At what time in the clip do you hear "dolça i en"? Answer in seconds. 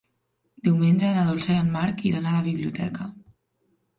1.27-1.69